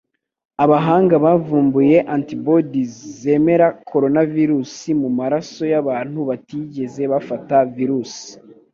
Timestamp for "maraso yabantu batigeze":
5.19-7.03